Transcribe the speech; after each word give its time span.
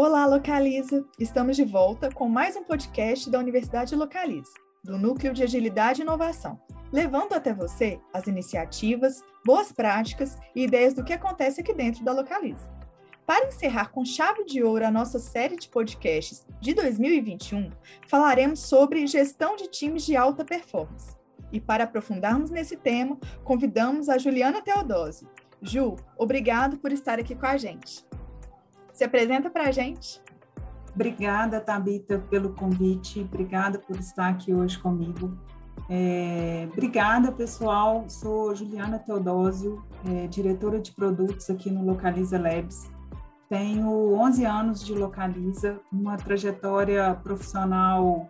Olá, 0.00 0.26
Localiza! 0.26 1.04
Estamos 1.18 1.56
de 1.56 1.64
volta 1.64 2.08
com 2.08 2.28
mais 2.28 2.54
um 2.54 2.62
podcast 2.62 3.28
da 3.28 3.36
Universidade 3.40 3.96
Localiza, 3.96 4.52
do 4.84 4.96
Núcleo 4.96 5.34
de 5.34 5.42
Agilidade 5.42 6.00
e 6.00 6.04
Inovação, 6.04 6.56
levando 6.92 7.32
até 7.32 7.52
você 7.52 8.00
as 8.14 8.28
iniciativas, 8.28 9.24
boas 9.44 9.72
práticas 9.72 10.38
e 10.54 10.62
ideias 10.62 10.94
do 10.94 11.02
que 11.02 11.12
acontece 11.12 11.62
aqui 11.62 11.74
dentro 11.74 12.04
da 12.04 12.12
Localiza. 12.12 12.70
Para 13.26 13.48
encerrar 13.48 13.90
com 13.90 14.04
chave 14.04 14.44
de 14.44 14.62
ouro 14.62 14.86
a 14.86 14.90
nossa 14.92 15.18
série 15.18 15.56
de 15.56 15.68
podcasts 15.68 16.46
de 16.60 16.74
2021, 16.74 17.72
falaremos 18.06 18.60
sobre 18.60 19.04
gestão 19.04 19.56
de 19.56 19.66
times 19.66 20.06
de 20.06 20.16
alta 20.16 20.44
performance. 20.44 21.16
E 21.50 21.60
para 21.60 21.82
aprofundarmos 21.82 22.52
nesse 22.52 22.76
tema, 22.76 23.18
convidamos 23.42 24.08
a 24.08 24.16
Juliana 24.16 24.62
Teodósio. 24.62 25.28
Ju, 25.60 25.96
obrigado 26.16 26.78
por 26.78 26.92
estar 26.92 27.18
aqui 27.18 27.34
com 27.34 27.46
a 27.46 27.56
gente. 27.56 28.06
Se 28.98 29.04
apresenta 29.04 29.48
para 29.48 29.68
a 29.68 29.70
gente. 29.70 30.20
Obrigada, 30.92 31.60
Tabita, 31.60 32.18
pelo 32.18 32.52
convite. 32.52 33.20
Obrigada 33.20 33.78
por 33.78 33.96
estar 33.96 34.26
aqui 34.26 34.52
hoje 34.52 34.76
comigo. 34.76 35.38
É, 35.88 36.66
obrigada, 36.72 37.30
pessoal. 37.30 38.04
Sou 38.08 38.52
Juliana 38.56 38.98
Teodósio, 38.98 39.84
é, 40.04 40.26
diretora 40.26 40.80
de 40.80 40.90
produtos 40.90 41.48
aqui 41.48 41.70
no 41.70 41.84
Localiza 41.86 42.40
Labs. 42.40 42.90
Tenho 43.48 44.14
11 44.14 44.44
anos 44.44 44.84
de 44.84 44.92
Localiza, 44.92 45.78
uma 45.92 46.16
trajetória 46.16 47.14
profissional 47.22 48.28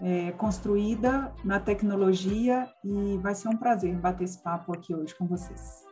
é, 0.00 0.32
construída 0.32 1.32
na 1.44 1.60
tecnologia 1.60 2.68
e 2.82 3.16
vai 3.18 3.36
ser 3.36 3.50
um 3.50 3.56
prazer 3.56 3.94
bater 3.94 4.24
esse 4.24 4.42
papo 4.42 4.74
aqui 4.74 4.92
hoje 4.92 5.14
com 5.14 5.28
vocês. 5.28 5.86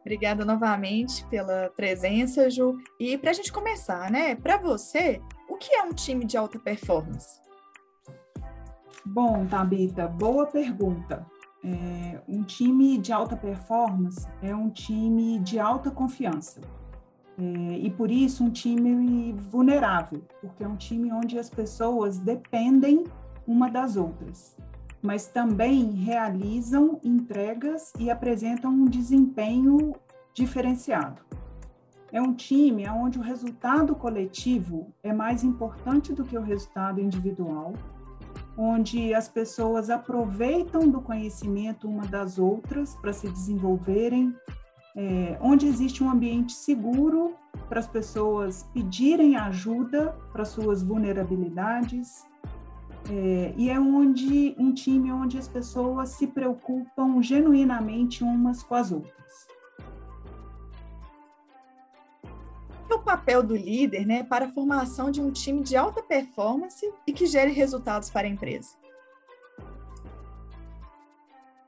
Obrigada 0.00 0.44
novamente 0.44 1.24
pela 1.26 1.70
presença, 1.76 2.50
Ju. 2.50 2.78
E 2.98 3.18
para 3.18 3.30
a 3.30 3.34
gente 3.34 3.52
começar, 3.52 4.10
né? 4.10 4.34
Para 4.34 4.56
você, 4.56 5.20
o 5.48 5.56
que 5.56 5.74
é 5.74 5.82
um 5.82 5.92
time 5.92 6.24
de 6.24 6.36
alta 6.36 6.58
performance? 6.58 7.40
Bom, 9.04 9.46
Tabita, 9.46 10.08
boa 10.08 10.46
pergunta. 10.46 11.26
É, 11.62 12.20
um 12.26 12.42
time 12.42 12.96
de 12.96 13.12
alta 13.12 13.36
performance 13.36 14.26
é 14.40 14.54
um 14.54 14.70
time 14.70 15.38
de 15.40 15.58
alta 15.58 15.90
confiança. 15.90 16.60
É, 17.38 17.78
e 17.78 17.90
por 17.90 18.10
isso 18.10 18.42
um 18.44 18.50
time 18.50 19.32
vulnerável, 19.32 20.22
porque 20.40 20.64
é 20.64 20.68
um 20.68 20.76
time 20.76 21.12
onde 21.12 21.38
as 21.38 21.50
pessoas 21.50 22.18
dependem 22.18 23.04
uma 23.46 23.70
das 23.70 23.96
outras 23.96 24.56
mas 25.02 25.26
também 25.26 25.92
realizam 25.92 27.00
entregas 27.02 27.92
e 27.98 28.10
apresentam 28.10 28.70
um 28.70 28.84
desempenho 28.84 29.94
diferenciado. 30.34 31.22
É 32.12 32.20
um 32.20 32.34
time 32.34 32.88
onde 32.88 33.18
o 33.18 33.22
resultado 33.22 33.94
coletivo 33.94 34.92
é 35.02 35.12
mais 35.12 35.44
importante 35.44 36.12
do 36.12 36.24
que 36.24 36.36
o 36.36 36.42
resultado 36.42 37.00
individual, 37.00 37.72
onde 38.56 39.14
as 39.14 39.28
pessoas 39.28 39.88
aproveitam 39.90 40.88
do 40.88 41.00
conhecimento 41.00 41.88
uma 41.88 42.04
das 42.06 42.38
outras 42.38 42.96
para 42.96 43.12
se 43.12 43.28
desenvolverem, 43.28 44.34
é, 44.96 45.38
onde 45.40 45.66
existe 45.66 46.02
um 46.02 46.10
ambiente 46.10 46.52
seguro 46.52 47.34
para 47.68 47.78
as 47.78 47.86
pessoas 47.86 48.68
pedirem 48.74 49.36
ajuda 49.36 50.16
para 50.32 50.44
suas 50.44 50.82
vulnerabilidades, 50.82 52.26
é, 53.08 53.54
e 53.56 53.70
é 53.70 53.78
onde 53.78 54.54
um 54.58 54.72
time 54.72 55.10
onde 55.12 55.38
as 55.38 55.48
pessoas 55.48 56.10
se 56.10 56.26
preocupam 56.26 57.22
genuinamente 57.22 58.22
umas 58.22 58.62
com 58.62 58.74
as 58.74 58.92
outras. 58.92 59.48
É 62.90 62.94
o 62.94 63.02
papel 63.02 63.42
do 63.42 63.56
líder 63.56 64.04
né, 64.04 64.24
para 64.24 64.46
a 64.46 64.48
formação 64.48 65.10
de 65.10 65.20
um 65.20 65.30
time 65.30 65.62
de 65.62 65.76
alta 65.76 66.02
performance 66.02 66.84
e 67.06 67.12
que 67.12 67.24
gere 67.26 67.52
resultados 67.52 68.10
para 68.10 68.26
a 68.26 68.30
empresa? 68.30 68.76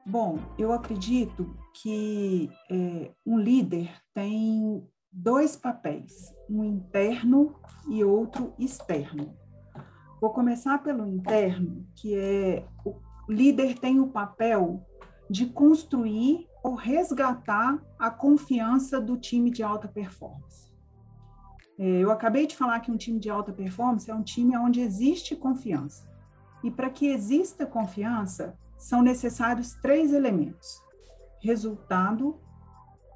Bom, 0.04 0.41
eu 0.59 0.72
acredito 0.72 1.56
que 1.75 2.50
é, 2.69 3.12
um 3.25 3.38
líder 3.38 3.88
tem 4.12 4.84
dois 5.12 5.56
papéis, 5.56 6.34
um 6.50 6.65
interno 6.65 7.54
e 7.88 8.03
outro 8.03 8.53
externo. 8.59 9.37
Vou 10.22 10.31
começar 10.31 10.81
pelo 10.84 11.05
interno, 11.05 11.84
que 11.97 12.15
é 12.15 12.65
o 12.84 12.94
líder 13.28 13.77
tem 13.81 13.99
o 13.99 14.06
papel 14.06 14.87
de 15.28 15.47
construir 15.47 16.47
ou 16.62 16.77
resgatar 16.77 17.83
a 17.99 18.09
confiança 18.09 19.00
do 19.00 19.16
time 19.16 19.50
de 19.50 19.65
alta 19.65 19.88
performance. 19.88 20.72
É, 21.77 21.99
eu 21.99 22.12
acabei 22.12 22.47
de 22.47 22.56
falar 22.56 22.78
que 22.78 22.88
um 22.93 22.97
time 22.97 23.19
de 23.19 23.28
alta 23.28 23.53
performance 23.53 24.09
é 24.09 24.15
um 24.15 24.22
time 24.22 24.56
onde 24.56 24.81
existe 24.81 25.34
confiança. 25.34 26.09
E 26.62 26.71
para 26.71 26.89
que 26.89 27.09
exista 27.09 27.66
confiança, 27.66 28.56
são 28.78 29.03
necessários 29.03 29.75
três 29.83 30.12
elementos: 30.12 30.81
resultado, 31.41 32.39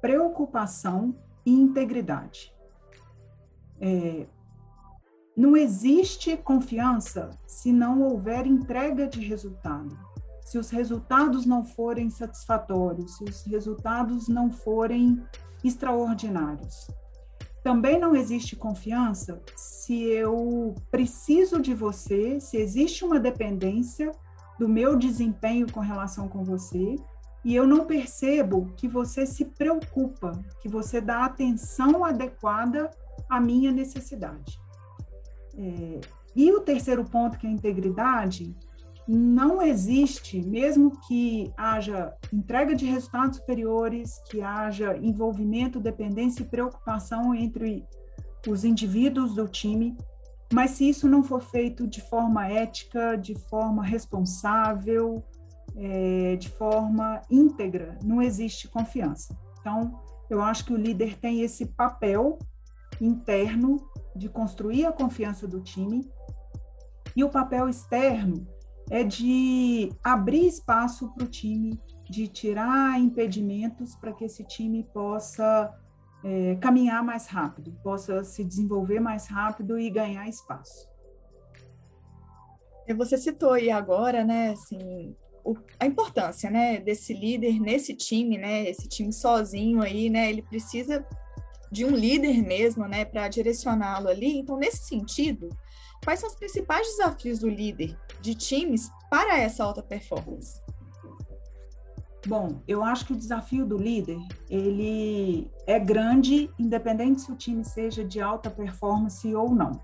preocupação 0.01 1.15
e 1.45 1.53
integridade. 1.53 2.53
É, 3.79 4.27
não 5.37 5.55
existe 5.55 6.35
confiança 6.35 7.29
se 7.45 7.71
não 7.71 8.01
houver 8.01 8.47
entrega 8.47 9.05
de 9.05 9.21
resultado. 9.21 9.95
Se 10.41 10.57
os 10.57 10.71
resultados 10.71 11.45
não 11.45 11.63
forem 11.63 12.09
satisfatórios, 12.09 13.17
se 13.17 13.23
os 13.23 13.43
resultados 13.43 14.27
não 14.27 14.51
forem 14.51 15.21
extraordinários. 15.63 16.87
Também 17.63 17.99
não 17.99 18.15
existe 18.15 18.55
confiança 18.55 19.39
se 19.55 20.01
eu 20.05 20.73
preciso 20.89 21.61
de 21.61 21.75
você, 21.75 22.39
se 22.39 22.57
existe 22.57 23.05
uma 23.05 23.19
dependência 23.19 24.11
do 24.57 24.67
meu 24.67 24.97
desempenho 24.97 25.71
com 25.71 25.81
relação 25.81 26.27
com 26.27 26.43
você 26.43 26.95
e 27.45 27.55
eu 27.55 27.67
não 27.67 27.85
percebo 27.85 28.73
que 28.75 28.87
você 28.87 29.23
se 29.27 29.45
preocupa, 29.45 30.31
que 30.61 30.67
você 30.67 30.99
dá 30.99 31.25
atenção 31.25 32.03
adequada 32.03 32.89
à 33.29 33.39
minha 33.39 33.71
necessidade. 33.71 34.59
É, 35.57 35.99
e 36.35 36.51
o 36.51 36.61
terceiro 36.61 37.03
ponto, 37.03 37.37
que 37.37 37.47
é 37.47 37.49
a 37.49 37.53
integridade, 37.53 38.55
não 39.07 39.61
existe, 39.61 40.41
mesmo 40.41 40.91
que 41.07 41.51
haja 41.55 42.13
entrega 42.31 42.75
de 42.75 42.85
resultados 42.85 43.37
superiores, 43.37 44.19
que 44.29 44.41
haja 44.41 44.97
envolvimento, 44.97 45.79
dependência 45.79 46.43
e 46.43 46.45
preocupação 46.45 47.33
entre 47.33 47.85
os 48.45 48.65
indivíduos 48.65 49.33
do 49.33 49.47
time, 49.47 49.97
mas 50.51 50.71
se 50.71 50.89
isso 50.89 51.07
não 51.07 51.23
for 51.23 51.41
feito 51.41 51.87
de 51.87 52.01
forma 52.01 52.47
ética, 52.47 53.15
de 53.15 53.33
forma 53.35 53.83
responsável, 53.83 55.23
é, 55.75 56.35
de 56.35 56.49
forma 56.49 57.21
íntegra, 57.29 57.97
não 58.03 58.21
existe 58.21 58.67
confiança. 58.67 59.37
Então, 59.59 59.99
eu 60.29 60.41
acho 60.41 60.65
que 60.65 60.73
o 60.73 60.77
líder 60.77 61.17
tem 61.17 61.41
esse 61.41 61.65
papel 61.65 62.37
interno 62.99 63.77
de 64.17 64.27
construir 64.29 64.85
a 64.85 64.91
confiança 64.91 65.47
do 65.47 65.61
time, 65.61 66.09
e 67.15 67.23
o 67.23 67.29
papel 67.29 67.69
externo 67.69 68.47
é 68.89 69.03
de 69.03 69.91
abrir 70.03 70.47
espaço 70.47 71.09
para 71.13 71.23
o 71.23 71.27
time, 71.27 71.79
de 72.09 72.27
tirar 72.27 72.99
impedimentos 72.99 73.95
para 73.95 74.13
que 74.13 74.25
esse 74.25 74.43
time 74.43 74.83
possa 74.93 75.73
é, 76.23 76.55
caminhar 76.55 77.03
mais 77.03 77.27
rápido, 77.27 77.71
possa 77.83 78.23
se 78.23 78.43
desenvolver 78.43 78.99
mais 78.99 79.27
rápido 79.27 79.77
e 79.79 79.89
ganhar 79.89 80.27
espaço. 80.27 80.87
Você 82.95 83.17
citou 83.17 83.51
aí 83.51 83.69
agora, 83.69 84.23
né, 84.23 84.51
assim, 84.51 85.13
o, 85.43 85.55
a 85.77 85.85
importância, 85.85 86.49
né, 86.49 86.79
desse 86.79 87.13
líder 87.13 87.59
nesse 87.59 87.93
time, 87.93 88.37
né, 88.37 88.69
esse 88.69 88.87
time 88.87 89.11
sozinho 89.11 89.81
aí, 89.81 90.09
né, 90.09 90.29
ele 90.29 90.41
precisa 90.41 91.05
de 91.71 91.85
um 91.85 91.91
líder 91.91 92.41
mesmo, 92.41 92.87
né, 92.87 93.05
para 93.05 93.27
direcioná-lo 93.27 94.07
ali. 94.07 94.37
Então, 94.37 94.57
nesse 94.57 94.85
sentido, 94.85 95.49
quais 96.03 96.19
são 96.19 96.29
os 96.29 96.35
principais 96.35 96.87
desafios 96.87 97.39
do 97.39 97.49
líder 97.49 97.97
de 98.21 98.35
times 98.35 98.89
para 99.09 99.37
essa 99.37 99.63
alta 99.63 99.81
performance? 99.81 100.61
Bom, 102.25 102.61
eu 102.67 102.83
acho 102.83 103.05
que 103.05 103.13
o 103.13 103.17
desafio 103.17 103.65
do 103.65 103.77
líder, 103.77 104.19
ele 104.49 105.49
é 105.65 105.79
grande, 105.79 106.49
independente 106.59 107.21
se 107.21 107.31
o 107.31 107.35
time 107.35 107.63
seja 107.63 108.03
de 108.03 108.19
alta 108.19 108.49
performance 108.49 109.33
ou 109.33 109.53
não. 109.53 109.79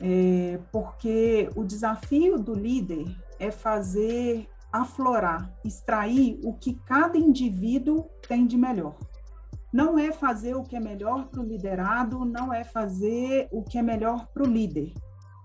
É, 0.00 0.58
porque 0.70 1.48
o 1.54 1.64
desafio 1.64 2.38
do 2.38 2.54
líder 2.54 3.04
é 3.38 3.50
fazer 3.50 4.48
aflorar, 4.72 5.54
extrair 5.64 6.40
o 6.42 6.54
que 6.54 6.74
cada 6.86 7.16
indivíduo 7.18 8.08
tem 8.26 8.46
de 8.46 8.56
melhor 8.56 8.96
não 9.72 9.98
é 9.98 10.12
fazer 10.12 10.54
o 10.54 10.62
que 10.62 10.76
é 10.76 10.80
melhor 10.80 11.26
para 11.28 11.40
o 11.40 11.44
liderado, 11.44 12.24
não 12.24 12.52
é 12.52 12.62
fazer 12.62 13.48
o 13.50 13.62
que 13.62 13.78
é 13.78 13.82
melhor 13.82 14.26
para 14.28 14.42
o 14.42 14.46
líder, 14.46 14.92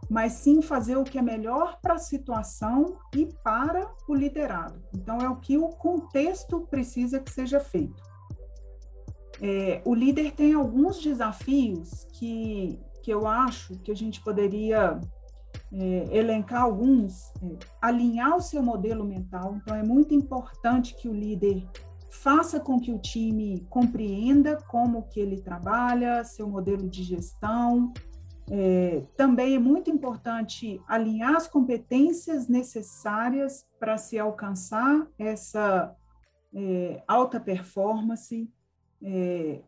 mas 0.10 0.34
sim 0.34 0.62
fazer 0.62 0.98
o 0.98 1.04
que 1.04 1.18
é 1.18 1.22
melhor 1.22 1.80
para 1.82 1.94
a 1.94 2.00
situação 2.00 2.98
e 3.16 3.26
para 3.44 3.90
o 4.08 4.14
liderado. 4.14 4.84
Então, 4.94 5.20
é 5.20 5.30
o 5.30 5.38
que 5.38 5.58
o 5.58 5.70
contexto 5.70 6.62
precisa 6.70 7.20
que 7.20 7.32
seja 7.32 7.60
feito. 7.60 8.02
É, 9.42 9.82
o 9.86 9.94
líder 9.94 10.32
tem 10.32 10.54
alguns 10.54 11.02
desafios 11.02 12.06
que, 12.14 12.80
que 13.04 13.12
eu 13.12 13.28
acho 13.28 13.78
que 13.80 13.92
a 13.92 13.96
gente 13.96 14.22
poderia 14.22 15.00
é, 15.72 16.08
elencar 16.12 16.64
alguns, 16.64 17.32
é, 17.44 17.58
alinhar 17.82 18.36
o 18.36 18.42
seu 18.42 18.64
modelo 18.64 19.06
mental. 19.06 19.58
Então, 19.58 19.76
é 19.76 19.84
muito 19.84 20.14
importante 20.14 20.96
que 20.96 21.08
o 21.08 21.14
líder 21.14 21.68
faça 22.22 22.60
com 22.60 22.80
que 22.80 22.92
o 22.92 23.00
time 23.00 23.66
compreenda 23.70 24.58
como 24.68 25.08
que 25.08 25.20
ele 25.20 25.42
trabalha, 25.42 26.24
seu 26.24 26.48
modelo 26.48 26.90
de 26.90 27.04
gestão. 27.04 27.94
É, 28.50 29.04
também 29.16 29.56
é 29.56 29.60
muito 29.60 29.90
importante 29.90 30.82
alinhar 30.88 31.36
as 31.36 31.48
competências 31.48 32.48
necessárias 32.48 33.66
para 33.80 33.98
se 33.98 34.18
alcançar 34.18 35.08
essa 35.18 35.96
é, 36.54 37.04
alta 37.08 37.40
performance. 37.40 38.50
É, 39.02 39.62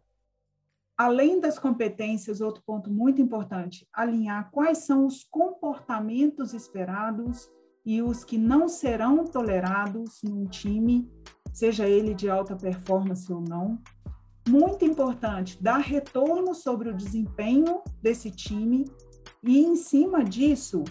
além 0.97 1.39
das 1.39 1.59
competências, 1.59 2.41
outro 2.41 2.63
ponto 2.65 2.89
muito 2.89 3.21
importante, 3.21 3.87
alinhar 3.93 4.49
quais 4.51 4.79
são 4.79 5.05
os 5.05 5.23
comportamentos 5.23 6.53
esperados 6.53 7.49
e 7.85 8.01
os 8.01 8.23
que 8.23 8.37
não 8.37 8.67
serão 8.67 9.25
tolerados 9.25 10.21
num 10.23 10.45
time, 10.45 11.09
seja 11.53 11.87
ele 11.87 12.13
de 12.13 12.29
alta 12.29 12.55
performance 12.55 13.31
ou 13.31 13.41
não. 13.41 13.79
Muito 14.47 14.83
importante, 14.85 15.61
dar 15.61 15.79
retorno 15.79 16.55
sobre 16.55 16.89
o 16.89 16.95
desempenho 16.95 17.81
desse 18.01 18.31
time 18.31 18.85
e, 19.43 19.59
em 19.59 19.75
cima 19.75 20.23
disso, 20.23 20.83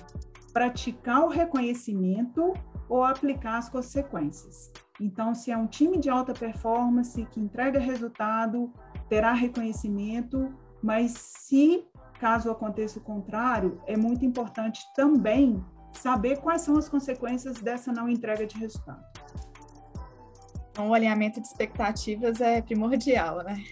praticar 0.53 1.25
o 1.25 1.29
reconhecimento 1.29 2.53
ou 2.89 3.05
aplicar 3.05 3.59
as 3.59 3.69
consequências. 3.69 4.71
Então, 5.01 5.35
se 5.35 5.51
é 5.51 5.57
um 5.57 5.67
time 5.67 5.99
de 5.99 6.09
alta 6.09 6.33
performance 6.33 7.25
que 7.27 7.41
entrega 7.41 7.79
resultado, 7.79 8.73
terá 9.09 9.33
reconhecimento, 9.33 10.53
mas 10.83 11.13
se 11.13 11.85
caso 12.19 12.51
aconteça 12.51 12.99
o 12.99 13.03
contrário, 13.03 13.81
é 13.87 13.97
muito 13.97 14.25
importante 14.25 14.81
também 14.95 15.65
saber 15.93 16.41
quais 16.41 16.63
são 16.63 16.77
as 16.77 16.89
consequências 16.89 17.61
dessa 17.61 17.93
não 17.93 18.09
entrega 18.09 18.47
de 18.47 18.57
resultado. 18.59 19.05
Então, 20.79 20.91
o 20.91 20.95
alinhamento 20.95 21.41
de 21.41 21.49
expectativas 21.49 22.41
é 22.41 22.63
primordial, 22.63 23.39
né? 23.39 23.65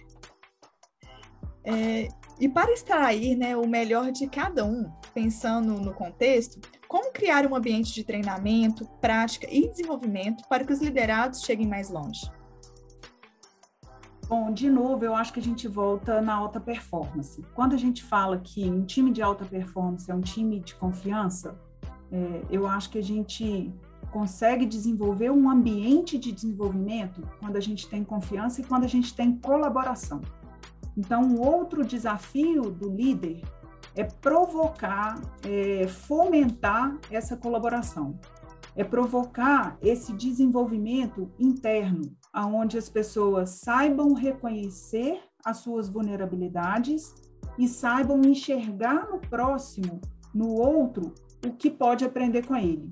É, 1.62 2.08
e 2.40 2.48
para 2.48 2.72
extrair 2.72 3.36
né, 3.36 3.56
o 3.56 3.64
melhor 3.64 4.10
de 4.10 4.26
cada 4.26 4.64
um, 4.64 4.90
pensando 5.14 5.74
no 5.74 5.94
contexto, 5.94 6.60
como 6.88 7.12
criar 7.12 7.46
um 7.46 7.54
ambiente 7.54 7.94
de 7.94 8.02
treinamento, 8.02 8.84
prática 9.00 9.46
e 9.48 9.68
desenvolvimento 9.68 10.42
para 10.48 10.64
que 10.64 10.72
os 10.72 10.80
liderados 10.80 11.42
cheguem 11.42 11.68
mais 11.68 11.90
longe? 11.90 12.28
Bom, 14.26 14.52
de 14.52 14.68
novo, 14.68 15.04
eu 15.04 15.14
acho 15.14 15.32
que 15.32 15.38
a 15.38 15.44
gente 15.44 15.68
volta 15.68 16.20
na 16.20 16.34
alta 16.34 16.58
performance. 16.58 17.40
Quando 17.54 17.74
a 17.74 17.78
gente 17.78 18.02
fala 18.02 18.40
que 18.40 18.68
um 18.68 18.84
time 18.84 19.12
de 19.12 19.22
alta 19.22 19.44
performance 19.44 20.10
é 20.10 20.14
um 20.14 20.20
time 20.20 20.58
de 20.58 20.74
confiança, 20.74 21.56
é, 22.10 22.42
eu 22.50 22.66
acho 22.66 22.90
que 22.90 22.98
a 22.98 23.02
gente 23.02 23.72
consegue 24.16 24.64
desenvolver 24.64 25.30
um 25.30 25.50
ambiente 25.50 26.16
de 26.16 26.32
desenvolvimento 26.32 27.20
quando 27.38 27.56
a 27.56 27.60
gente 27.60 27.86
tem 27.86 28.02
confiança 28.02 28.62
e 28.62 28.64
quando 28.64 28.84
a 28.84 28.88
gente 28.88 29.14
tem 29.14 29.36
colaboração. 29.36 30.22
Então, 30.96 31.20
um 31.20 31.38
outro 31.38 31.84
desafio 31.84 32.62
do 32.70 32.88
líder 32.88 33.42
é 33.94 34.04
provocar, 34.04 35.20
é, 35.44 35.86
fomentar 35.86 36.98
essa 37.10 37.36
colaboração, 37.36 38.18
é 38.74 38.82
provocar 38.82 39.76
esse 39.82 40.14
desenvolvimento 40.14 41.30
interno, 41.38 42.00
aonde 42.32 42.78
as 42.78 42.88
pessoas 42.88 43.50
saibam 43.50 44.14
reconhecer 44.14 45.20
as 45.44 45.58
suas 45.58 45.90
vulnerabilidades 45.90 47.14
e 47.58 47.68
saibam 47.68 48.22
enxergar 48.22 49.10
no 49.10 49.18
próximo, 49.18 50.00
no 50.34 50.54
outro, 50.54 51.12
o 51.46 51.52
que 51.52 51.70
pode 51.70 52.02
aprender 52.02 52.46
com 52.46 52.56
ele. 52.56 52.90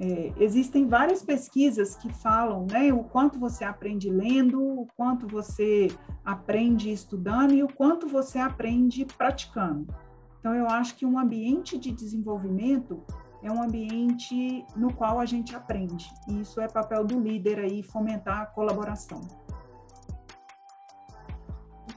É, 0.00 0.32
existem 0.38 0.86
várias 0.86 1.22
pesquisas 1.22 1.94
que 1.94 2.12
falam 2.12 2.66
né, 2.70 2.92
o 2.92 3.04
quanto 3.04 3.38
você 3.38 3.64
aprende 3.64 4.10
lendo, 4.10 4.60
o 4.62 4.86
quanto 4.96 5.26
você 5.26 5.88
aprende 6.24 6.90
estudando 6.90 7.52
e 7.52 7.62
o 7.62 7.68
quanto 7.68 8.08
você 8.08 8.38
aprende 8.38 9.04
praticando. 9.04 9.94
Então, 10.40 10.54
eu 10.54 10.66
acho 10.66 10.96
que 10.96 11.06
um 11.06 11.18
ambiente 11.18 11.78
de 11.78 11.92
desenvolvimento 11.92 13.00
é 13.42 13.50
um 13.50 13.62
ambiente 13.62 14.64
no 14.76 14.92
qual 14.94 15.20
a 15.20 15.26
gente 15.26 15.54
aprende. 15.54 16.12
E 16.28 16.40
isso 16.40 16.60
é 16.60 16.68
papel 16.68 17.04
do 17.04 17.20
líder 17.20 17.58
aí, 17.58 17.82
fomentar 17.82 18.40
a 18.40 18.46
colaboração. 18.46 19.20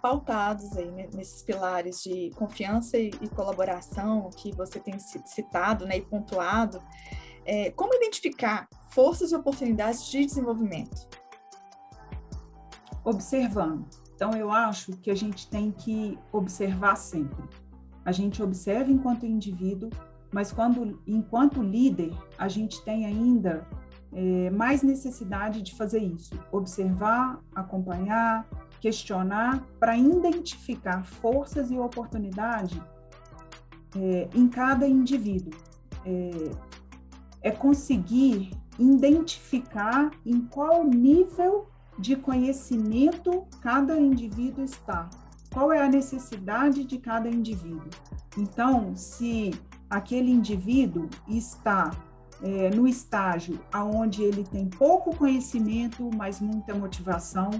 Pautados 0.01 0.77
aí 0.77 0.91
nesses 0.91 1.41
pilares 1.41 2.03
de 2.03 2.30
confiança 2.36 2.98
e, 2.98 3.12
colaboração 3.36 4.30
que 4.30 4.51
você 4.56 4.80
tem 4.80 5.00
citado 5.00 5.86
né, 5.86 5.98
e 5.98 6.01
pontuado, 6.01 6.80
é, 7.45 7.71
como 7.71 7.94
identificar 7.94 8.68
forças 8.89 9.31
e 9.31 9.36
oportunidades 9.36 10.07
de 10.07 10.25
desenvolvimento? 10.25 11.07
Observando. 13.03 13.86
Então, 14.15 14.31
eu 14.31 14.50
acho 14.51 14.94
que 14.97 15.12
a 15.12 15.15
gente 15.15 15.50
tem 15.50 15.71
que 15.71 16.18
observar 16.31 16.95
sempre. 16.95 17.44
A 18.03 18.12
gente 18.12 18.42
observa 18.42 18.92
enquanto 18.92 19.25
indivíduo, 19.25 19.89
mas 20.31 20.51
quando, 20.51 21.01
enquanto 21.06 21.62
líder, 21.62 22.13
a 22.38 22.47
gente 22.47 22.83
tem 22.83 23.06
ainda 23.06 23.68
é, 24.13 24.50
mais 24.50 24.81
necessidade 24.81 25.62
de 25.62 25.75
fazer 25.75 26.00
isso, 26.00 26.39
observar, 26.51 27.41
acompanhar, 27.53 28.48
questionar, 28.80 29.65
para 29.80 29.98
identificar 29.98 31.03
forças 31.06 31.69
e 31.69 31.77
oportunidade 31.77 32.81
é, 33.95 34.30
em 34.33 34.48
cada 34.48 34.88
indivíduo. 34.88 35.53
É, 36.06 36.51
é 37.45 37.51
conseguir 37.51 38.50
identificar 38.80 40.09
em 40.25 40.42
qual 40.42 40.83
nível 40.83 41.68
de 41.97 42.15
conhecimento 42.15 43.45
cada 43.62 43.97
indivíduo 43.97 44.65
está, 44.65 45.07
qual 45.53 45.71
é 45.71 45.80
a 45.80 45.88
necessidade 45.88 46.83
de 46.83 46.97
cada 46.97 47.30
indivíduo. 47.30 47.88
Então, 48.36 48.95
se 48.95 49.53
aquele 49.88 50.31
indivíduo 50.31 51.07
está 51.27 51.92
é, 52.42 52.71
no 52.71 52.88
estágio 52.88 53.59
aonde 53.71 54.24
ele 54.24 54.44
tem 54.44 54.68
pouco 54.68 55.15
conhecimento, 55.15 56.09
mas 56.18 56.41
muita 56.41 56.74
motivação, 56.74 57.51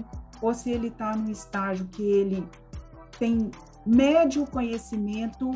ou 0.42 0.52
se 0.52 0.68
ele 0.68 0.88
está 0.88 1.16
no 1.16 1.30
estágio 1.30 1.86
que 1.86 2.02
ele 2.02 2.46
tem 3.20 3.52
médio 3.86 4.44
conhecimento 4.46 5.50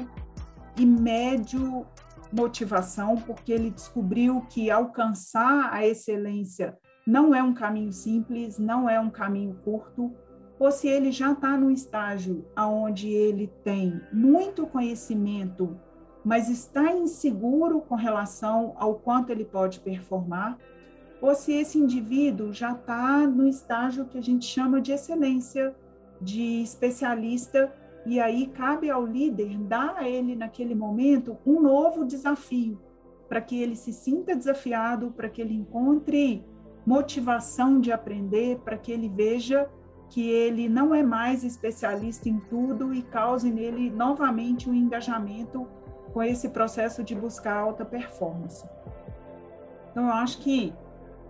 e 0.76 0.86
médio 0.86 1.84
motivação, 2.32 3.16
porque 3.16 3.52
ele 3.52 3.70
descobriu 3.70 4.40
que 4.48 4.70
alcançar 4.70 5.72
a 5.72 5.86
excelência 5.86 6.76
não 7.06 7.34
é 7.34 7.42
um 7.42 7.54
caminho 7.54 7.92
simples, 7.92 8.58
não 8.58 8.88
é 8.88 9.00
um 9.00 9.10
caminho 9.10 9.54
curto, 9.64 10.12
ou 10.58 10.70
se 10.70 10.86
ele 10.88 11.10
já 11.10 11.32
está 11.32 11.56
no 11.56 11.70
estágio 11.70 12.44
aonde 12.54 13.08
ele 13.08 13.50
tem 13.64 14.00
muito 14.12 14.66
conhecimento 14.66 15.78
mas 16.24 16.48
está 16.48 16.92
inseguro 16.92 17.80
com 17.80 17.94
relação 17.94 18.74
ao 18.76 18.94
quanto 18.94 19.30
ele 19.30 19.44
pode 19.44 19.80
performar, 19.80 20.58
ou 21.20 21.34
se 21.34 21.52
esse 21.52 21.78
indivíduo 21.78 22.52
já 22.52 22.72
está 22.72 23.26
no 23.26 23.46
estágio 23.46 24.06
que 24.06 24.18
a 24.18 24.22
gente 24.22 24.46
chama 24.46 24.80
de 24.80 24.92
excelência, 24.92 25.74
de 26.20 26.62
especialista, 26.62 27.72
e 28.10 28.18
aí 28.18 28.48
cabe 28.48 28.90
ao 28.90 29.06
líder 29.06 29.56
dar 29.56 29.94
a 29.96 30.08
ele, 30.08 30.34
naquele 30.34 30.74
momento, 30.74 31.38
um 31.46 31.60
novo 31.60 32.04
desafio, 32.04 32.76
para 33.28 33.40
que 33.40 33.62
ele 33.62 33.76
se 33.76 33.92
sinta 33.92 34.34
desafiado, 34.34 35.12
para 35.12 35.28
que 35.28 35.40
ele 35.40 35.54
encontre 35.54 36.44
motivação 36.84 37.80
de 37.80 37.92
aprender, 37.92 38.58
para 38.64 38.76
que 38.76 38.90
ele 38.90 39.08
veja 39.08 39.70
que 40.08 40.28
ele 40.28 40.68
não 40.68 40.92
é 40.92 41.04
mais 41.04 41.44
especialista 41.44 42.28
em 42.28 42.40
tudo 42.40 42.92
e 42.92 43.00
cause 43.00 43.48
nele 43.48 43.88
novamente 43.90 44.68
um 44.68 44.74
engajamento 44.74 45.68
com 46.12 46.20
esse 46.20 46.48
processo 46.48 47.04
de 47.04 47.14
buscar 47.14 47.58
alta 47.58 47.84
performance. 47.84 48.68
Então, 49.92 50.06
eu 50.06 50.14
acho 50.14 50.38
que 50.40 50.74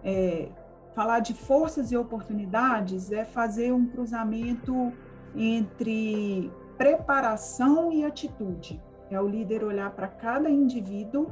é, 0.03 0.49
falar 0.95 1.21
de 1.21 1.35
forças 1.35 1.93
e 1.93 1.97
oportunidades 1.99 3.13
é 3.13 3.27
fazer 3.27 3.71
um 3.71 3.87
cruzamento 3.87 4.95
entre 5.37 6.51
preparação 6.81 7.93
e 7.93 8.07
atitude. 8.07 8.83
É 9.11 9.21
o 9.21 9.29
líder 9.29 9.63
olhar 9.63 9.91
para 9.91 10.09
cada 10.09 10.49
indivíduo, 10.49 11.31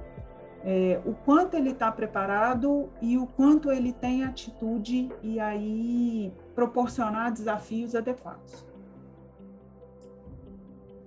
é, 0.63 1.01
o 1.07 1.15
quanto 1.15 1.57
ele 1.57 1.71
está 1.71 1.91
preparado 1.91 2.91
e 3.01 3.17
o 3.17 3.27
quanto 3.27 3.73
ele 3.73 3.95
tem 3.95 4.25
atitude, 4.25 5.11
e 5.23 5.41
aí 5.41 6.31
proporcionar 6.55 7.33
desafios 7.33 7.95
adequados. 7.95 8.67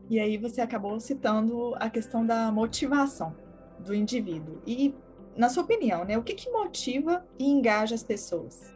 E 0.09 0.19
aí 0.19 0.39
você 0.39 0.59
acabou 0.59 0.99
citando 0.99 1.75
a 1.75 1.87
questão 1.87 2.25
da 2.25 2.51
motivação 2.51 3.35
do 3.77 3.93
indivíduo. 3.93 4.59
E, 4.65 4.95
na 5.37 5.49
sua 5.49 5.61
opinião, 5.61 6.03
né, 6.03 6.17
o 6.17 6.23
que, 6.23 6.33
que 6.33 6.49
motiva 6.49 7.23
e 7.37 7.47
engaja 7.47 7.93
as 7.93 8.01
pessoas? 8.01 8.73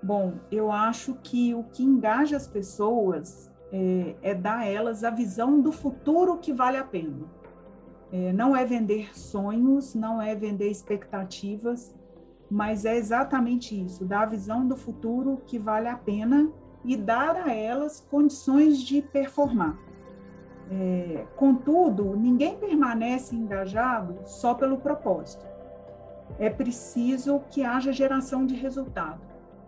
Bom, 0.00 0.34
eu 0.52 0.70
acho 0.70 1.16
que 1.16 1.52
o 1.52 1.64
que 1.64 1.82
engaja 1.82 2.36
as 2.36 2.46
pessoas 2.46 3.50
é, 3.72 4.14
é 4.22 4.34
dar 4.34 4.58
a 4.58 4.66
elas 4.66 5.02
a 5.02 5.10
visão 5.10 5.60
do 5.60 5.72
futuro 5.72 6.36
que 6.36 6.52
vale 6.52 6.76
a 6.76 6.84
pena. 6.84 7.26
É, 8.12 8.32
não 8.32 8.54
é 8.54 8.64
vender 8.64 9.18
sonhos, 9.18 9.94
não 9.94 10.20
é 10.20 10.34
vender 10.34 10.68
expectativas, 10.68 11.94
mas 12.50 12.84
é 12.84 12.94
exatamente 12.96 13.74
isso, 13.74 14.04
dar 14.04 14.24
a 14.24 14.26
visão 14.26 14.68
do 14.68 14.76
futuro 14.76 15.40
que 15.46 15.58
vale 15.58 15.88
a 15.88 15.96
pena 15.96 16.52
e 16.84 16.96
dar 16.96 17.34
a 17.36 17.54
elas 17.54 18.06
condições 18.10 18.82
de 18.82 19.00
performar. 19.00 19.78
É, 20.70 21.24
contudo, 21.36 22.14
ninguém 22.14 22.56
permanece 22.56 23.34
engajado 23.34 24.18
só 24.26 24.52
pelo 24.54 24.78
propósito. 24.78 25.46
É 26.38 26.50
preciso 26.50 27.40
que 27.50 27.64
haja 27.64 27.92
geração 27.92 28.44
de 28.44 28.54
resultado. 28.54 29.20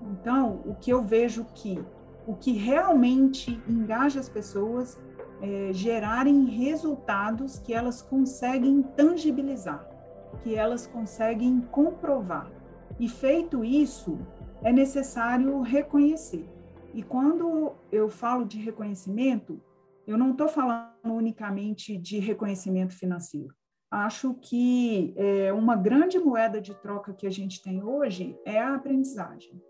Então, 0.03 0.61
o 0.67 0.75
que 0.75 0.91
eu 0.91 1.03
vejo 1.03 1.47
que 1.55 1.83
o 2.27 2.35
que 2.35 2.53
realmente 2.53 3.61
engaja 3.69 4.21
as 4.21 4.29
pessoas 4.29 5.01
é 5.41 5.73
gerarem 5.73 6.47
resultados 6.47 7.59
que 7.59 7.75
elas 7.75 8.01
conseguem 8.01 8.83
tangibilizar, 8.83 9.89
que 10.43 10.55
elas 10.55 10.87
conseguem 10.87 11.61
comprovar. 11.61 12.51
E 12.99 13.09
feito 13.09 13.65
isso, 13.65 14.19
é 14.63 14.73
necessário 14.73 15.61
reconhecer. 15.61 16.49
E 16.95 17.03
quando 17.03 17.73
eu 17.91 18.09
falo 18.09 18.45
de 18.45 18.59
reconhecimento, 18.59 19.61
eu 20.07 20.17
não 20.17 20.31
estou 20.31 20.49
falando 20.49 20.93
unicamente 21.05 21.97
de 21.97 22.19
reconhecimento 22.19 22.95
financeiro. 22.95 23.55
Acho 23.91 24.35
que 24.35 25.13
é, 25.17 25.53
uma 25.53 25.77
grande 25.77 26.19
moeda 26.19 26.61
de 26.61 26.75
troca 26.75 27.13
que 27.13 27.27
a 27.27 27.31
gente 27.31 27.63
tem 27.63 27.83
hoje 27.83 28.37
é 28.45 28.59
a 28.59 28.75
aprendizagem. 28.75 29.61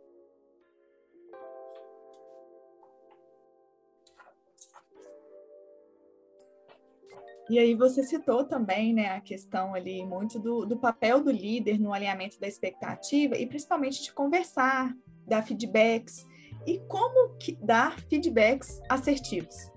E 7.48 7.58
aí 7.58 7.74
você 7.74 8.02
citou 8.02 8.44
também 8.44 8.94
né, 8.94 9.08
a 9.08 9.20
questão 9.20 9.74
ali 9.74 10.04
muito 10.04 10.38
do, 10.38 10.64
do 10.64 10.78
papel 10.78 11.22
do 11.22 11.30
líder 11.30 11.78
no 11.78 11.92
alinhamento 11.92 12.40
da 12.40 12.48
expectativa 12.48 13.36
e 13.36 13.46
principalmente 13.46 14.02
de 14.02 14.12
conversar, 14.12 14.94
dar 15.26 15.42
feedbacks 15.42 16.26
e 16.66 16.78
como 16.88 17.36
que 17.36 17.52
dar 17.56 18.00
feedbacks 18.00 18.80
assertivos. 18.88 19.70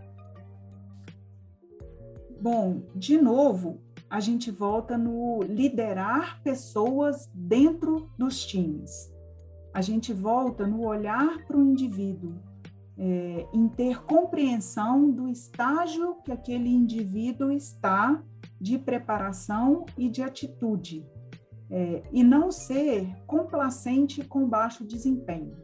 Bom, 2.39 2.83
de 2.95 3.17
novo, 3.19 3.81
a 4.09 4.21
gente 4.21 4.49
volta 4.49 4.97
no 4.97 5.41
liderar 5.41 6.41
pessoas 6.43 7.29
dentro 7.33 8.09
dos 8.17 8.45
times. 8.45 9.11
A 9.73 9.81
gente 9.81 10.13
volta 10.13 10.65
no 10.65 10.85
olhar 10.85 11.45
para 11.45 11.57
o 11.57 11.61
indivíduo, 11.61 12.35
é, 12.97 13.47
em 13.53 13.67
ter 13.67 14.03
compreensão 14.03 15.11
do 15.11 15.27
estágio 15.27 16.15
que 16.23 16.31
aquele 16.31 16.69
indivíduo 16.69 17.51
está 17.51 18.21
de 18.59 18.77
preparação 18.77 19.85
e 19.97 20.09
de 20.09 20.23
atitude, 20.23 21.05
é, 21.69 22.03
e 22.11 22.23
não 22.23 22.51
ser 22.51 23.07
complacente 23.25 24.23
com 24.23 24.47
baixo 24.47 24.85
desempenho. 24.85 25.55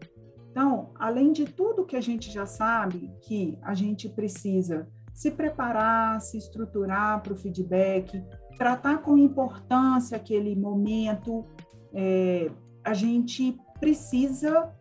Então, 0.52 0.92
além 1.00 1.32
de 1.32 1.46
tudo 1.46 1.86
que 1.86 1.96
a 1.96 2.02
gente 2.02 2.32
já 2.32 2.46
sabe 2.46 3.12
que 3.22 3.58
a 3.64 3.74
gente 3.74 4.08
precisa 4.08 4.88
se 5.14 5.32
preparar, 5.32 6.20
se 6.22 6.38
estruturar 6.38 7.22
para 7.22 7.34
o 7.34 7.38
feedback, 7.38 8.24
tratar 8.58 9.00
com 9.00 9.18
importância 9.18 10.18
aquele 10.18 10.56
momento. 10.56 11.46
É, 11.94 12.52
a 12.84 12.94
gente 12.94 13.58
precisa, 13.80 14.72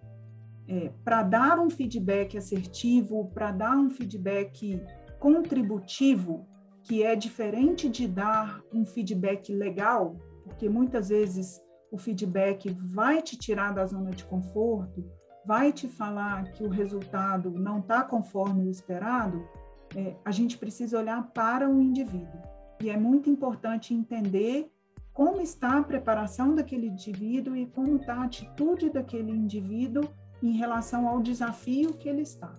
é, 0.73 0.91
para 1.05 1.23
dar 1.23 1.59
um 1.61 1.69
feedback 1.69 2.39
assertivo, 2.39 3.31
para 3.35 3.53
dar 3.53 3.77
um 3.77 3.91
feedback 3.91 4.83
contributivo, 5.21 6.47
que 6.83 7.03
é 7.03 7.15
diferente 7.15 7.91
de 7.91 8.09
dar 8.09 8.63
um 8.73 8.83
feedback 8.83 9.53
legal, 9.53 10.17
porque 10.43 10.71
muitas 10.71 11.11
vezes 11.11 11.61
o 11.91 11.99
feedback 11.99 12.71
vai 12.71 13.21
te 13.21 13.37
tirar 13.37 13.75
da 13.75 13.85
zona 13.85 14.13
de 14.13 14.25
conforto, 14.25 15.05
vai 15.45 15.75
te 15.75 15.87
falar 15.87 16.51
que 16.53 16.65
o 16.65 16.71
resultado 16.71 17.51
não 17.51 17.81
está 17.81 18.03
conforme 18.03 18.67
o 18.67 18.71
esperado, 18.71 19.47
é, 19.95 20.17
a 20.25 20.31
gente 20.31 20.57
precisa 20.57 20.99
olhar 20.99 21.23
para 21.35 21.69
o 21.69 21.83
indivíduo. 21.83 22.41
E 22.81 22.89
é 22.89 22.97
muito 22.97 23.29
importante 23.29 23.93
entender 23.93 24.73
como 25.13 25.43
está 25.43 25.79
a 25.79 25.83
preparação 25.83 26.55
daquele 26.55 26.87
indivíduo 26.87 27.55
e 27.55 27.67
como 27.67 27.97
está 27.97 28.15
a 28.15 28.25
atitude 28.25 28.89
daquele 28.89 29.31
indivíduo 29.31 30.09
em 30.43 30.53
relação 30.53 31.09
ao 31.09 31.21
desafio 31.21 31.95
que 31.95 32.09
ele 32.09 32.23
está. 32.23 32.55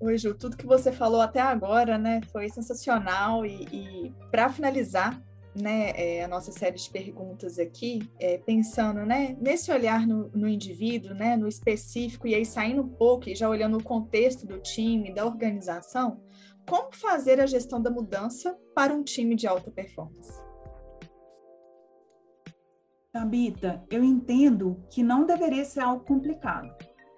Oi, 0.00 0.18
Ju, 0.18 0.34
tudo 0.34 0.56
que 0.56 0.66
você 0.66 0.92
falou 0.92 1.20
até 1.20 1.40
agora, 1.40 1.96
né, 1.96 2.20
foi 2.30 2.48
sensacional 2.50 3.46
e, 3.46 3.64
e 3.72 4.14
para 4.30 4.50
finalizar, 4.50 5.18
né, 5.54 5.92
é, 5.94 6.24
a 6.24 6.28
nossa 6.28 6.52
série 6.52 6.76
de 6.76 6.90
perguntas 6.90 7.58
aqui, 7.58 8.06
é, 8.20 8.36
pensando 8.38 9.06
né, 9.06 9.36
nesse 9.40 9.72
olhar 9.72 10.06
no, 10.06 10.28
no, 10.34 10.48
indivíduo, 10.48 11.14
né, 11.14 11.36
no 11.36 11.48
específico, 11.48 12.26
e 12.26 12.34
aí 12.34 12.44
saindo 12.44 12.82
um 12.82 12.88
pouco 12.88 13.30
e 13.30 13.34
já 13.34 13.48
olhando 13.48 13.78
o 13.78 13.82
contexto 13.82 14.46
do 14.46 14.58
time, 14.58 15.14
da 15.14 15.24
organização, 15.24 16.20
como 16.68 16.92
fazer 16.92 17.40
a 17.40 17.46
gestão 17.46 17.80
da 17.80 17.90
mudança 17.90 18.54
para 18.74 18.92
um 18.92 19.02
time 19.02 19.34
de 19.34 19.46
alta 19.46 19.70
performance? 19.70 20.42
Tabita, 23.14 23.80
eu 23.92 24.02
entendo 24.02 24.82
que 24.90 25.00
não 25.00 25.24
deveria 25.24 25.64
ser 25.64 25.78
algo 25.78 26.04
complicado, 26.04 26.66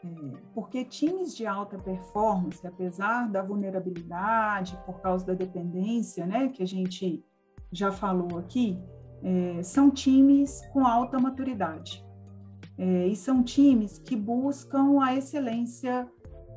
é, 0.04 0.08
porque 0.52 0.84
times 0.84 1.34
de 1.34 1.46
alta 1.46 1.78
performance, 1.78 2.66
apesar 2.66 3.30
da 3.30 3.40
vulnerabilidade, 3.42 4.78
por 4.84 5.00
causa 5.00 5.24
da 5.24 5.32
dependência, 5.32 6.26
né, 6.26 6.48
que 6.48 6.62
a 6.62 6.66
gente 6.66 7.24
já 7.72 7.90
falou 7.90 8.38
aqui, 8.38 8.78
é, 9.22 9.62
são 9.62 9.90
times 9.90 10.60
com 10.70 10.86
alta 10.86 11.18
maturidade. 11.18 12.04
É, 12.76 13.06
e 13.06 13.16
são 13.16 13.42
times 13.42 13.98
que 13.98 14.14
buscam 14.14 15.02
a 15.02 15.14
excelência, 15.14 16.06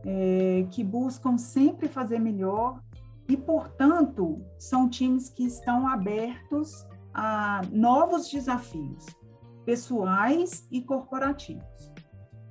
é, 0.05 0.67
que 0.69 0.83
buscam 0.83 1.37
sempre 1.37 1.87
fazer 1.87 2.19
melhor, 2.19 2.81
e, 3.29 3.37
portanto, 3.37 4.41
são 4.57 4.89
times 4.89 5.29
que 5.29 5.45
estão 5.45 5.87
abertos 5.87 6.85
a 7.13 7.61
novos 7.71 8.29
desafios, 8.29 9.05
pessoais 9.65 10.67
e 10.71 10.81
corporativos. 10.81 11.93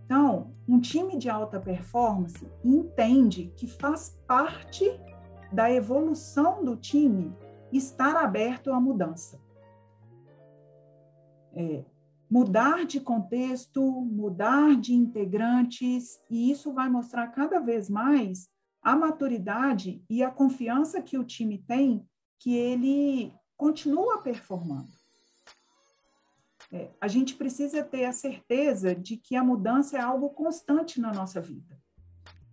Então, 0.05 0.55
um 0.67 0.81
time 0.81 1.19
de 1.19 1.29
alta 1.29 1.61
performance 1.61 2.47
entende 2.65 3.53
que 3.57 3.67
faz 3.67 4.19
parte 4.27 4.85
da 5.53 5.71
evolução 5.71 6.65
do 6.65 6.77
time 6.77 7.35
estar 7.73 8.17
aberto 8.17 8.73
à 8.73 8.81
mudança. 8.81 9.41
É, 11.55 11.85
mudar 12.31 12.85
de 12.85 13.01
contexto, 13.01 13.83
mudar 13.83 14.79
de 14.81 14.95
integrantes, 14.95 16.21
e 16.31 16.51
isso 16.51 16.73
vai 16.73 16.89
mostrar 16.89 17.29
cada 17.29 17.59
vez 17.61 17.89
mais 17.89 18.49
a 18.83 18.97
maturidade 18.97 20.03
e 20.09 20.23
a 20.23 20.31
confiança 20.31 21.03
que 21.03 21.19
o 21.19 21.25
time 21.25 21.59
tem 21.59 22.07
que 22.39 22.55
ele 22.55 23.33
continua 23.57 24.23
performando. 24.23 24.98
É, 26.71 26.91
a 27.01 27.09
gente 27.09 27.35
precisa 27.35 27.83
ter 27.83 28.05
a 28.05 28.13
certeza 28.13 28.95
de 28.95 29.17
que 29.17 29.35
a 29.35 29.43
mudança 29.43 29.97
é 29.97 30.01
algo 30.01 30.31
constante 30.31 31.01
na 31.01 31.13
nossa 31.13 31.41
vida. 31.41 31.81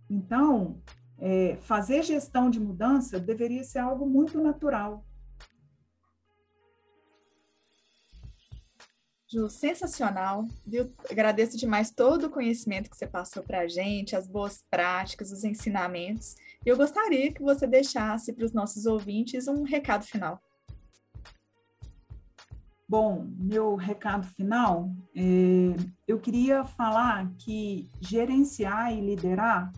Então, 0.08 0.80
é, 1.18 1.56
fazer 1.60 2.02
gestão 2.02 2.48
de 2.48 2.60
mudança 2.60 3.18
deveria 3.18 3.64
ser 3.64 3.80
algo 3.80 4.06
muito 4.06 4.40
natural. 4.40 5.04
Ju, 9.28 9.50
sensacional, 9.50 10.46
viu? 10.64 10.94
Agradeço 11.10 11.58
demais 11.58 11.90
todo 11.90 12.26
o 12.26 12.30
conhecimento 12.30 12.88
que 12.88 12.96
você 12.96 13.08
passou 13.08 13.42
para 13.42 13.60
a 13.60 13.68
gente, 13.68 14.14
as 14.14 14.28
boas 14.28 14.62
práticas, 14.70 15.32
os 15.32 15.42
ensinamentos. 15.42 16.36
E 16.64 16.68
eu 16.68 16.76
gostaria 16.76 17.32
que 17.32 17.42
você 17.42 17.66
deixasse 17.66 18.32
para 18.32 18.44
os 18.44 18.52
nossos 18.52 18.86
ouvintes 18.86 19.48
um 19.48 19.64
recado 19.64 20.04
final. 20.04 20.40
Bom, 22.88 23.26
meu 23.36 23.74
recado 23.74 24.28
final, 24.28 24.92
é, 25.12 25.74
eu 26.06 26.20
queria 26.20 26.62
falar 26.62 27.32
que 27.36 27.90
gerenciar 28.00 28.92
e 28.92 29.00
liderar 29.00 29.72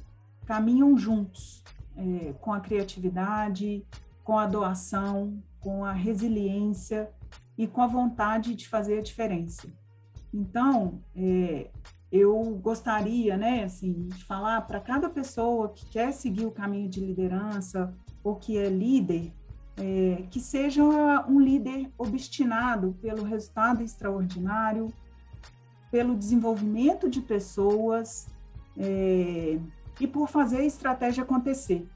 caminham 0.44 0.96
juntos, 0.96 1.64
é, 1.96 2.34
com 2.34 2.52
a 2.52 2.60
criatividade, 2.60 3.82
com 4.22 4.38
a 4.38 4.46
doação, 4.46 5.42
com 5.58 5.86
a 5.86 5.92
resiliência 5.92 7.10
e 7.56 7.66
com 7.66 7.80
a 7.80 7.86
vontade 7.86 8.54
de 8.54 8.68
fazer 8.68 8.98
a 8.98 9.02
diferença. 9.02 9.66
Então, 10.32 11.02
é, 11.16 11.70
eu 12.12 12.44
gostaria, 12.62 13.38
né, 13.38 13.64
assim, 13.64 14.08
de 14.08 14.22
falar 14.24 14.60
para 14.66 14.80
cada 14.80 15.08
pessoa 15.08 15.70
que 15.70 15.86
quer 15.86 16.12
seguir 16.12 16.44
o 16.44 16.50
caminho 16.50 16.90
de 16.90 17.00
liderança 17.00 17.94
ou 18.22 18.36
que 18.36 18.58
é 18.58 18.68
líder, 18.68 19.32
é, 19.78 20.24
que 20.30 20.40
seja 20.40 20.82
um 21.28 21.40
líder 21.40 21.90
obstinado 21.96 22.96
pelo 23.00 23.22
resultado 23.22 23.82
extraordinário, 23.82 24.92
pelo 25.90 26.16
desenvolvimento 26.16 27.08
de 27.08 27.20
pessoas 27.20 28.28
é, 28.76 29.58
e 30.00 30.06
por 30.06 30.28
fazer 30.28 30.58
a 30.58 30.64
estratégia 30.64 31.22
acontecer. 31.22 31.88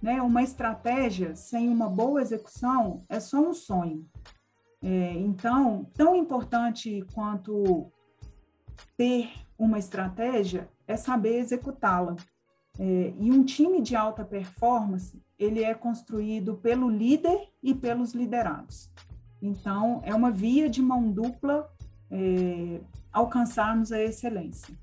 Né? 0.00 0.22
Uma 0.22 0.42
estratégia 0.42 1.36
sem 1.36 1.68
uma 1.68 1.88
boa 1.88 2.22
execução 2.22 3.04
é 3.08 3.20
só 3.20 3.40
um 3.40 3.52
sonho. 3.52 4.06
É, 4.82 5.12
então, 5.14 5.86
tão 5.94 6.14
importante 6.14 7.04
quanto 7.12 7.90
ter 8.96 9.30
uma 9.58 9.78
estratégia 9.78 10.68
é 10.86 10.96
saber 10.96 11.38
executá-la. 11.38 12.16
É, 12.78 13.12
e 13.18 13.30
um 13.32 13.44
time 13.44 13.82
de 13.82 13.96
alta 13.96 14.24
performance, 14.24 15.20
ele 15.38 15.62
é 15.62 15.74
construído 15.74 16.56
pelo 16.56 16.90
líder 16.90 17.48
e 17.62 17.74
pelos 17.74 18.12
liderados. 18.12 18.90
Então, 19.40 20.00
é 20.04 20.14
uma 20.14 20.30
via 20.30 20.68
de 20.68 20.82
mão 20.82 21.10
dupla 21.10 21.70
é, 22.10 22.80
alcançarmos 23.12 23.92
a 23.92 24.02
excelência. 24.02 24.74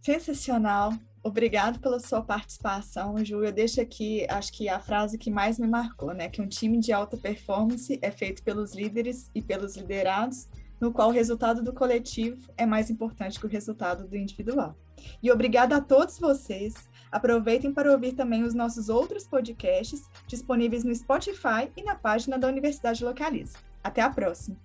Sensacional. 0.00 0.92
Obrigado 1.20 1.80
pela 1.80 1.98
sua 1.98 2.22
participação, 2.22 3.16
Ju. 3.24 3.42
Eu 3.42 3.50
deixo 3.50 3.80
aqui, 3.80 4.24
acho 4.30 4.52
que 4.52 4.68
a 4.68 4.78
frase 4.78 5.18
que 5.18 5.28
mais 5.28 5.58
me 5.58 5.66
marcou, 5.66 6.14
né? 6.14 6.28
Que 6.28 6.40
um 6.40 6.46
time 6.46 6.78
de 6.78 6.92
alta 6.92 7.16
performance 7.16 7.98
é 8.00 8.12
feito 8.12 8.44
pelos 8.44 8.72
líderes 8.72 9.28
e 9.34 9.42
pelos 9.42 9.76
liderados, 9.76 10.48
no 10.80 10.92
qual 10.92 11.08
o 11.08 11.12
resultado 11.12 11.62
do 11.62 11.72
coletivo 11.72 12.50
é 12.56 12.66
mais 12.66 12.90
importante 12.90 13.38
que 13.38 13.46
o 13.46 13.48
resultado 13.48 14.06
do 14.06 14.16
individual. 14.16 14.76
E 15.22 15.30
obrigada 15.30 15.76
a 15.76 15.80
todos 15.80 16.18
vocês. 16.18 16.74
Aproveitem 17.10 17.72
para 17.72 17.92
ouvir 17.92 18.12
também 18.12 18.42
os 18.42 18.54
nossos 18.54 18.88
outros 18.88 19.26
podcasts 19.26 20.10
disponíveis 20.26 20.84
no 20.84 20.94
Spotify 20.94 21.70
e 21.76 21.82
na 21.82 21.94
página 21.94 22.38
da 22.38 22.48
Universidade 22.48 23.04
Localiza. 23.04 23.58
Até 23.82 24.02
a 24.02 24.10
próxima! 24.10 24.56